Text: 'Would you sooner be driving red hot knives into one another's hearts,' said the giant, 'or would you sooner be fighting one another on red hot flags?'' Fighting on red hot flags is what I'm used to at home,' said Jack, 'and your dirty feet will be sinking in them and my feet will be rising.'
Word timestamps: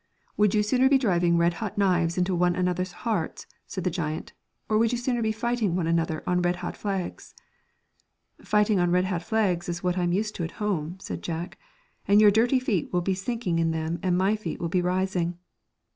'Would 0.37 0.55
you 0.55 0.63
sooner 0.63 0.89
be 0.89 0.97
driving 0.97 1.37
red 1.37 1.53
hot 1.61 1.77
knives 1.77 2.17
into 2.17 2.33
one 2.33 2.55
another's 2.55 2.91
hearts,' 3.05 3.45
said 3.67 3.83
the 3.83 3.91
giant, 3.91 4.33
'or 4.67 4.79
would 4.79 4.91
you 4.91 4.97
sooner 4.97 5.21
be 5.21 5.31
fighting 5.31 5.75
one 5.75 5.85
another 5.85 6.23
on 6.25 6.41
red 6.41 6.55
hot 6.65 6.75
flags?'' 6.75 7.35
Fighting 8.43 8.79
on 8.79 8.89
red 8.89 9.05
hot 9.05 9.21
flags 9.21 9.69
is 9.69 9.83
what 9.83 9.99
I'm 9.99 10.11
used 10.11 10.33
to 10.37 10.43
at 10.43 10.53
home,' 10.57 10.97
said 10.99 11.21
Jack, 11.21 11.59
'and 12.07 12.19
your 12.19 12.31
dirty 12.31 12.57
feet 12.59 12.91
will 12.91 13.01
be 13.01 13.13
sinking 13.13 13.59
in 13.59 13.69
them 13.69 13.99
and 14.01 14.17
my 14.17 14.35
feet 14.35 14.59
will 14.59 14.69
be 14.69 14.81
rising.' 14.81 15.37